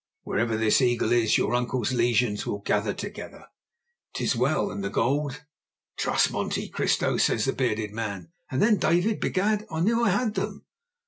Wherever 0.23 0.57
this 0.57 0.81
eagle 0.81 1.11
is 1.11 1.37
your 1.37 1.53
uncle's 1.53 1.91
legions 1.91 2.47
will 2.47 2.57
gather 2.57 2.91
together." 2.91 3.45
"'Tis 4.15 4.35
well; 4.35 4.71
and 4.71 4.83
the 4.83 4.89
gold?" 4.89 5.45
"Trust 5.95 6.31
Monte 6.31 6.69
Cristo!" 6.69 7.17
says 7.17 7.45
the 7.45 7.53
bearded 7.53 7.91
man; 7.91 8.31
and 8.49 8.63
then, 8.63 8.77
David, 8.77 9.19
begad! 9.19 9.63
I 9.69 9.79
knew 9.81 10.03
I 10.03 10.09
had 10.09 10.33
them! 10.33 10.65